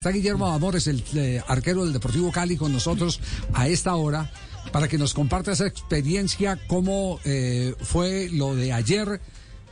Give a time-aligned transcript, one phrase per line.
[0.00, 3.18] Está Guillermo Amores, el eh, arquero del Deportivo Cali, con nosotros
[3.52, 4.30] a esta hora
[4.70, 9.20] para que nos comparta esa experiencia, cómo eh, fue lo de ayer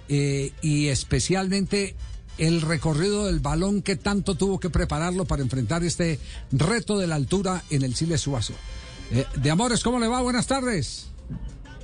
[0.08, 1.94] eh, y especialmente
[2.38, 6.18] el recorrido del balón que tanto tuvo que prepararlo para enfrentar este
[6.50, 8.54] reto de la altura en el Chile Suazo.
[9.36, 10.22] de Amores, ¿cómo le va?
[10.22, 11.08] Buenas tardes.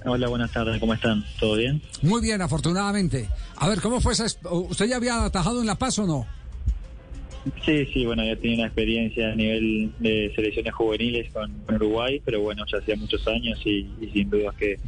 [0.04, 1.24] Hola, buenas tardes, ¿cómo están?
[1.38, 1.80] ¿Todo bien?
[2.02, 3.28] Muy bien, afortunadamente.
[3.54, 4.26] A ver, ¿cómo fue esa?
[4.50, 6.41] ¿Usted ya había atajado en La Paz o no?
[7.64, 12.40] Sí, sí, bueno, ya tenía una experiencia a nivel de selecciones juveniles con, Uruguay, pero
[12.40, 14.78] bueno, ya hacía muchos años y, sin duda que,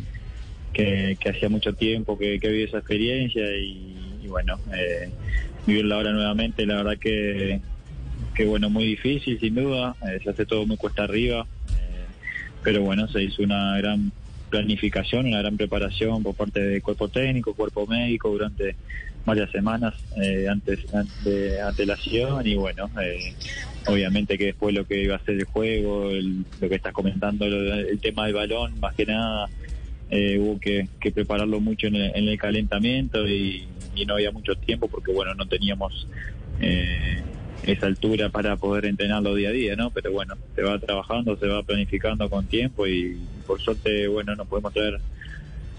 [0.73, 5.11] que, hacía mucho tiempo que, que viví esa experiencia y, bueno, eh,
[5.67, 7.61] vivirla ahora nuevamente, la verdad que,
[8.35, 12.05] que bueno, muy difícil sin duda, eh, se hace todo muy cuesta arriba, eh,
[12.63, 14.13] pero bueno, se hizo una gran
[14.55, 18.77] planificación, una gran preparación por parte del cuerpo técnico, cuerpo médico durante
[19.25, 20.79] varias semanas eh, antes
[21.25, 23.35] de antelación y bueno, eh,
[23.89, 26.09] obviamente que después lo que iba a ser el juego,
[26.61, 29.49] lo que estás comentando, el tema del balón, más que nada
[30.11, 33.67] eh, hubo que, prepararlo mucho en el, calentamiento y,
[34.07, 36.07] no había mucho tiempo porque bueno, no teníamos
[37.63, 39.91] esa altura para poder entrenarlo día a día, ¿no?
[39.91, 44.47] Pero bueno, se va trabajando, se va planificando con tiempo y por suerte, bueno, nos
[44.47, 45.01] podemos traer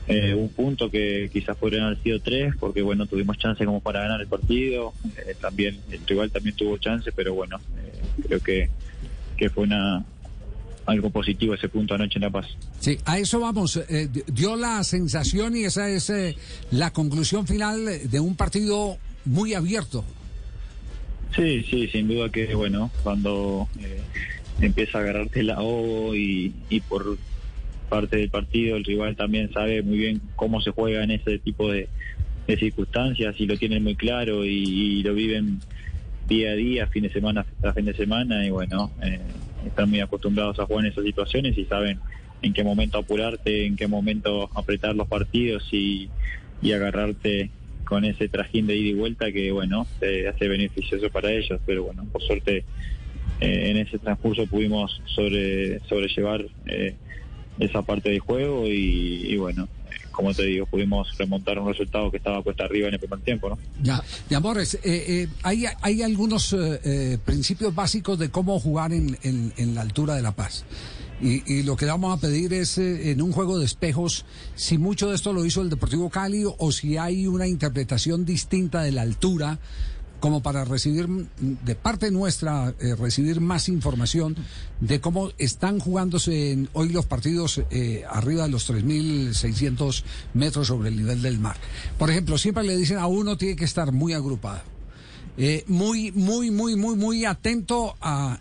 [0.08, 4.02] eh, un punto que quizás podrían haber sido tres, porque bueno, tuvimos chance como para
[4.02, 8.70] ganar el partido, eh, también el rival también tuvo chance, pero bueno, eh, creo que,
[9.36, 10.06] que fue una
[10.86, 12.46] algo positivo ese punto anoche en La Paz.
[12.80, 13.82] Sí, a eso vamos.
[14.28, 16.14] dio la sensación y esa es
[16.70, 20.06] la conclusión final de un partido muy abierto.
[21.36, 23.68] Sí, sí, sin duda que bueno, cuando
[24.62, 27.18] empieza a agarrarte la O y, y por
[27.90, 31.72] parte del partido, el rival también sabe muy bien cómo se juega en ese tipo
[31.72, 31.88] de,
[32.48, 35.62] circunstancias y lo tienen muy claro y, lo viven
[36.28, 39.20] día a día, fin de semana a fin de semana y bueno, eh,
[39.66, 42.00] están muy acostumbrados a jugar en esas situaciones y saben
[42.44, 46.10] en qué momento apurarte, en qué momento apretar los partidos y,
[46.74, 47.52] agarrarte
[47.86, 51.84] con ese trajín de ida y vuelta que bueno, se hace beneficioso para ellos, pero
[51.84, 52.66] bueno, por suerte
[53.40, 56.96] eh, en ese transcurso pudimos sobre sobrellevar eh,
[57.60, 59.68] esa parte del juego y, bueno,
[60.12, 63.50] como te digo, pudimos remontar un resultado que estaba puesta arriba en el primer tiempo,
[63.50, 63.58] ¿no?
[63.82, 69.18] Ya, de Amores, eh, eh, hay, hay algunos eh, principios básicos de cómo jugar en,
[69.24, 70.66] en, la altura de La Paz.
[71.22, 75.10] Y, y, lo que vamos a pedir es, en un juego de espejos, si mucho
[75.10, 79.04] de esto lo hizo el Deportivo Cali o si hay una interpretación distinta de la
[79.04, 79.60] altura
[80.26, 84.36] como para recibir de parte nuestra eh, recibir más información
[84.80, 90.98] de cómo están jugándose hoy los partidos eh, arriba de los 3.600 metros sobre el
[90.98, 91.58] nivel del mar.
[92.00, 94.62] Por ejemplo, siempre le dicen a uno tiene que estar muy agrupado,
[95.38, 98.40] eh, muy, muy, muy, muy, muy atento a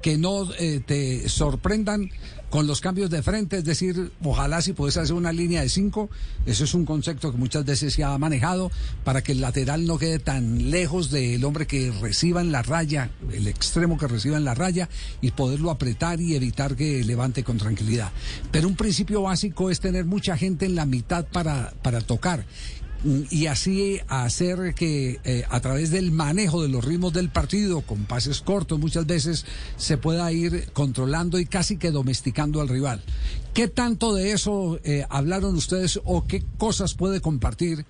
[0.00, 0.48] que no
[0.86, 2.10] te sorprendan
[2.50, 6.08] con los cambios de frente, es decir, ojalá si puedes hacer una línea de cinco,
[6.46, 8.70] eso es un concepto que muchas veces se ha manejado
[9.04, 13.10] para que el lateral no quede tan lejos del hombre que reciba en la raya,
[13.32, 14.88] el extremo que reciba en la raya
[15.20, 18.12] y poderlo apretar y evitar que levante con tranquilidad.
[18.50, 22.46] Pero un principio básico es tener mucha gente en la mitad para, para tocar
[23.04, 28.04] y así hacer que eh, a través del manejo de los ritmos del partido, con
[28.04, 33.00] pases cortos muchas veces, se pueda ir controlando y casi que domesticando al rival.
[33.54, 37.84] ¿Qué tanto de eso eh, hablaron ustedes o qué cosas puede compartir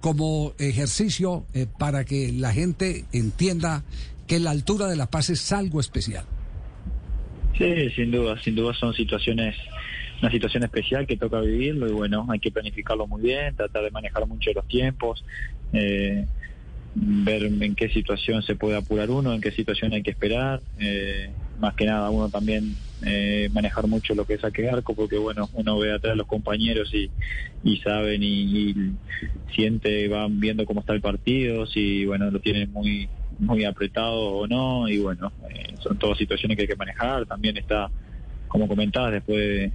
[0.00, 3.84] como ejercicio eh, para que la gente entienda
[4.26, 6.24] que la altura de la paz es algo especial?
[7.56, 9.54] Sí, sin duda, sin duda son situaciones
[10.20, 13.90] una situación especial que toca vivirlo y bueno, hay que planificarlo muy bien, tratar de
[13.90, 15.24] manejar mucho los tiempos,
[15.72, 16.26] eh,
[16.94, 21.30] ver en qué situación se puede apurar uno, en qué situación hay que esperar, eh,
[21.60, 25.48] más que nada uno también eh, manejar mucho lo que es saque arco, porque bueno,
[25.54, 27.10] uno ve atrás a los compañeros y,
[27.62, 28.74] y saben y,
[29.54, 33.08] siente, van viendo cómo está el partido, si bueno, lo tienen muy
[33.38, 35.32] muy apretado o no, y bueno,
[35.82, 37.90] son todas situaciones que hay que manejar, también está
[38.48, 39.70] como comentabas, después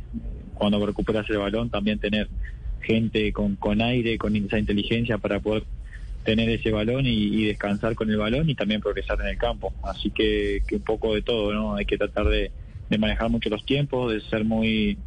[0.55, 2.27] cuando recuperas el balón, también tener
[2.81, 5.63] gente con, con aire, con esa inteligencia para poder
[6.25, 9.73] tener ese balón y, descansar con el balón y también progresar en el campo.
[9.83, 11.75] Así que, un poco de todo, ¿no?
[11.75, 12.51] Hay que tratar de,
[12.97, 14.97] manejar mucho los tiempos, de ser muy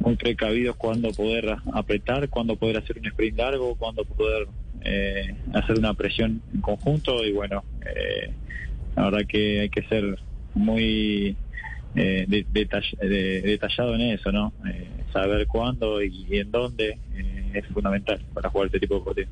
[0.00, 4.48] muy precavidos cuando poder apretar, cuando poder hacer un sprint largo, cuando poder
[4.82, 8.32] eh, hacer una presión en conjunto y bueno, eh,
[8.96, 10.18] la verdad que hay que ser
[10.54, 11.36] muy
[11.94, 14.52] eh, detallado en eso, ¿no?
[14.66, 19.28] Eh, saber cuándo y, en dónde eh, es fundamental para jugar este tipo de partido.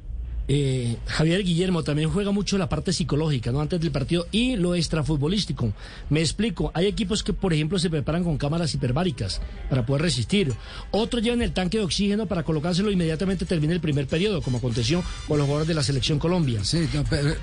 [0.53, 3.61] Eh, Javier Guillermo también juega mucho la parte psicológica, ¿no?
[3.61, 5.73] Antes del partido y lo extrafutbolístico.
[6.09, 10.53] Me explico, hay equipos que, por ejemplo, se preparan con cámaras hiperbáricas para poder resistir.
[10.91, 15.05] Otros llevan el tanque de oxígeno para colocárselo inmediatamente termine el primer periodo, como aconteció
[15.29, 16.65] con los jugadores de la selección Colombia.
[16.65, 16.89] Sí,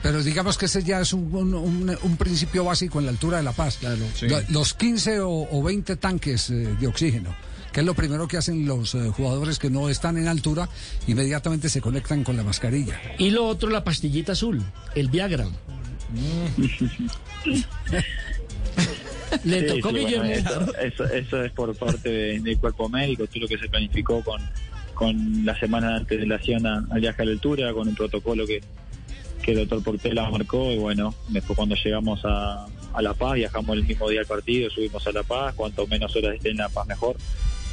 [0.04, 3.80] pero, digamos que ese ya es un, principio básico en la altura de La Paz.
[4.50, 7.47] Los 15 o, 20 tanques eh, de oxígeno
[7.78, 10.68] que es lo primero que hacen los eh, jugadores que no están en altura,
[11.06, 13.00] inmediatamente se conectan con la mascarilla.
[13.20, 14.64] Y lo otro, la pastillita azul,
[14.96, 15.46] el Viagra.
[19.44, 20.28] Le tocó Guillermo.
[20.82, 21.06] Eso,
[21.44, 24.42] es por parte del cuerpo médico, todo lo que se planificó con,
[24.96, 28.60] con la semana de antelación al viaje a la altura, con un protocolo que,
[29.44, 33.78] que el doctor Portela marcó y bueno, después cuando llegamos a, a La Paz, viajamos
[33.78, 36.70] el mismo día al partido, subimos a La Paz, cuanto menos horas estén en La
[36.70, 37.18] Paz mejor.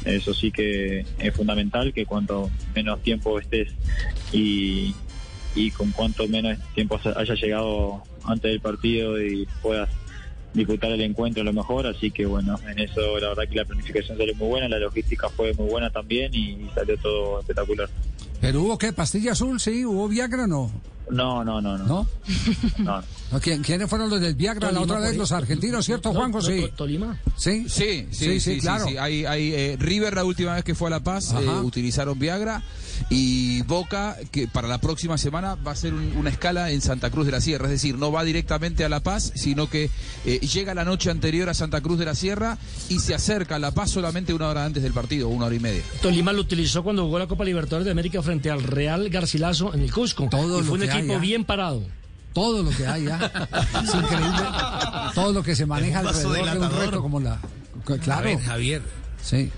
[0.03, 3.69] Eso sí que es fundamental, que cuanto menos tiempo estés
[4.31, 4.93] y,
[5.55, 9.89] y con cuanto menos tiempo haya llegado antes del partido y puedas
[10.53, 13.65] disputar el encuentro a lo mejor, así que bueno, en eso la verdad que la
[13.65, 17.89] planificación salió muy buena, la logística fue muy buena también y salió todo espectacular.
[18.41, 18.93] ¿Pero hubo qué?
[18.93, 19.59] ¿Pastilla azul?
[19.59, 20.71] Sí, ¿hubo Viagra no?
[21.09, 22.07] No, no, no, no.
[22.79, 23.05] ¿No?
[23.39, 25.15] ¿Quiénes fueron los del Viagra la otra vez?
[25.17, 26.41] Los argentinos, ¿cierto, Juanjo?
[26.41, 26.69] Sí.
[26.75, 27.19] ¿Tolima?
[27.37, 27.67] ¿Sí?
[27.69, 28.85] Sí, sí, sí, claro.
[28.99, 32.63] Hay, hay, eh, River, la última vez que fue a La Paz, eh, utilizaron Viagra.
[33.09, 37.25] Y Boca, que para la próxima semana va a ser una escala en Santa Cruz
[37.25, 37.65] de la Sierra.
[37.65, 39.91] Es decir, no va directamente a La Paz, sino que
[40.25, 42.57] eh, llega la noche anterior a Santa Cruz de la Sierra
[42.89, 45.59] y se acerca a La Paz solamente una hora antes del partido, una hora y
[45.59, 45.83] media.
[46.01, 49.81] Tolima lo utilizó cuando jugó la Copa Libertadores de América frente al Real Garcilaso en
[49.81, 50.27] el Cusco.
[50.29, 51.83] Todo y fue un equipo bien parado
[52.35, 53.31] todo lo que hay ya.
[53.81, 54.43] Es increíble.
[55.15, 57.39] Todo lo que se maneja alrededor de un reto como la.
[58.01, 58.37] Claro.
[58.45, 58.81] Javier.
[59.23, 59.49] Sí.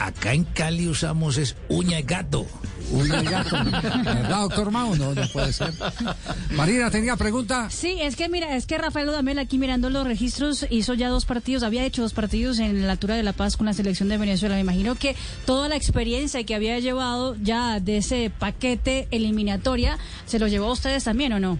[0.00, 2.46] Acá en Cali usamos es uña de gato.
[2.90, 3.54] Uña de gato.
[4.02, 4.96] ¿Verdad, doctor Mao?
[4.96, 5.74] No, no puede ser.
[6.52, 7.68] Marina, ¿tenía pregunta?
[7.68, 11.26] Sí, es que mira, es que Rafael Dudamel aquí mirando los registros hizo ya dos
[11.26, 14.16] partidos, había hecho dos partidos en la altura de La Paz con la selección de
[14.16, 14.54] Venezuela.
[14.54, 15.14] Me imagino que
[15.44, 20.72] toda la experiencia que había llevado ya de ese paquete eliminatoria, ¿se lo llevó a
[20.72, 21.58] ustedes también o no?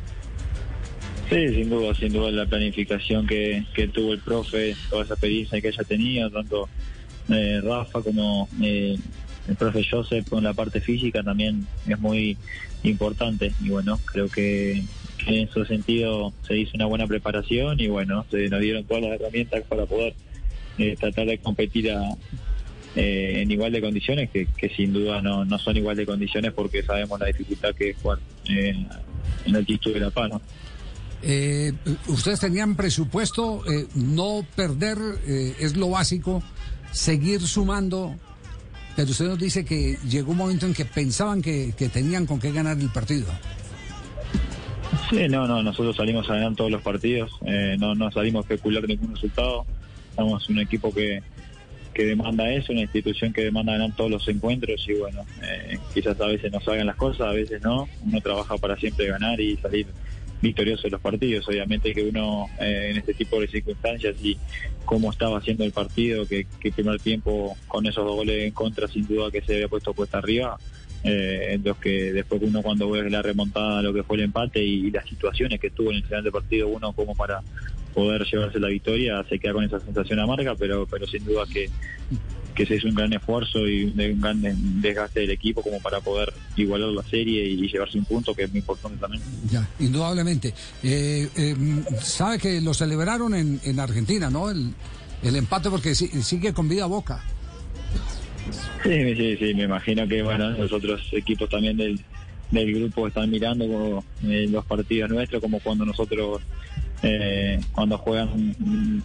[1.29, 5.61] Sí, sin duda, sin duda la planificación que, que tuvo el profe, toda esa experiencia
[5.61, 6.71] que haya tenido, tanto
[7.31, 8.97] eh, Rafa como eh,
[9.49, 12.37] el profe Joseph con la parte física también es muy
[12.83, 13.53] importante.
[13.63, 14.83] Y bueno, creo que,
[15.27, 19.21] en ese sentido se hizo una buena preparación y bueno, se nos dieron todas las
[19.21, 20.15] herramientas para poder
[20.79, 21.93] eh, tratar de competir
[22.97, 27.21] en igual de condiciones, que, sin duda no, no son igual de condiciones porque sabemos
[27.21, 28.89] la dificultad que es jugar en
[29.45, 30.33] el altitud de La Paz.
[32.09, 33.63] ustedes tenían presupuesto,
[33.95, 36.43] no perder es lo básico
[36.93, 38.15] seguir sumando,
[38.97, 42.53] pero usted nos dice que llegó un momento en que pensaban que, tenían con qué
[42.53, 43.27] ganar el partido.
[45.09, 48.55] Sí, no, no, nosotros salimos a ganar todos los partidos, eh, no, no salimos a
[48.55, 49.65] especular ningún resultado,
[50.17, 51.23] somos un equipo que,
[51.95, 56.21] que demanda eso, una institución que demanda ganar todos los encuentros y bueno, eh, quizás
[56.21, 59.57] a veces nos salgan las cosas, a veces no, uno trabaja para siempre ganar y
[59.57, 59.87] salir
[60.41, 61.49] victorioso en los partidos.
[61.49, 64.37] Obviamente que uno eh, en este tipo de circunstancias y
[64.85, 68.89] cómo estaba haciendo el partido, que, que primer tiempo con esos dos goles en contra
[68.89, 70.59] sin duda que se había puesto puesta arriba,
[71.03, 74.91] eh, los que después uno cuando ve la remontada, lo que fue el empate y,
[74.91, 77.41] las situaciones que tuvo en el final del partido uno como para
[77.95, 81.71] poder llevarse la victoria, se queda con esa sensación amarga, pero, pero sin duda que
[82.61, 84.43] que se hizo un gran esfuerzo y un gran
[84.83, 88.51] desgaste del equipo como para poder igualar la serie y llevarse un punto que es
[88.51, 89.23] muy importante también.
[89.51, 90.53] Ya, indudablemente.
[90.83, 91.57] Eh, eh,
[92.03, 94.51] sabe que lo celebraron en, en Argentina, ¿no?
[94.51, 94.75] El,
[95.23, 97.25] el empate porque sigue con vida Boca.
[98.83, 101.99] Sí, sí, sí, me imagino que bueno, los otros equipos también del,
[102.51, 106.43] del grupo están mirando como, eh, los partidos nuestros, como cuando nosotros
[107.03, 108.55] eh, cuando juegan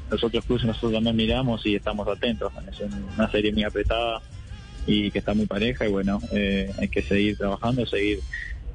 [0.10, 2.52] los otros clubes nosotros también miramos y estamos atentos.
[2.70, 2.82] Es
[3.16, 4.22] una serie muy apretada
[4.86, 8.20] y que está muy pareja y bueno, eh, hay que seguir trabajando, seguir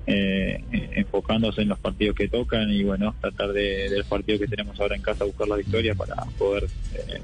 [0.07, 4.81] eh, enfocándose en los partidos que tocan y bueno, tratar de, del partido que tenemos
[4.81, 6.67] ahora en casa buscar la victoria para poder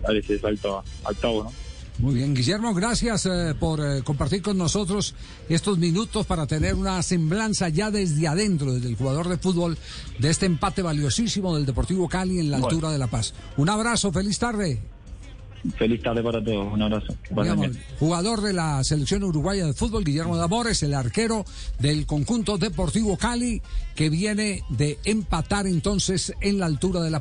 [0.02, 1.50] dar ese salto a, octavo.
[1.98, 5.14] Muy bien, Guillermo, gracias eh, por eh, compartir con nosotros
[5.48, 9.78] estos minutos para tener una semblanza ya desde adentro, desde el jugador de fútbol,
[10.18, 13.32] de este empate valiosísimo del Deportivo Cali en la altura de La Paz.
[13.56, 14.78] Un abrazo, feliz tarde.
[15.78, 17.14] Feliz tarde para todos, un abrazo.
[17.98, 21.44] jugador de la selección uruguaya de fútbol, Guillermo Damores, el arquero
[21.78, 23.62] del conjunto Deportivo Cali,
[23.94, 27.14] que viene de empatar entonces en la altura de la